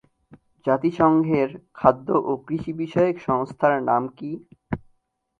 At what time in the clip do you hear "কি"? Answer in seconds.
4.17-4.31